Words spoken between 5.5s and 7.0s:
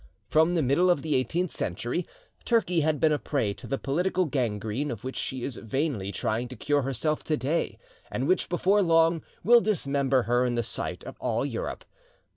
vainly trying to cure